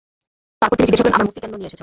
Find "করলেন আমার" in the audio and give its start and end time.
1.03-1.25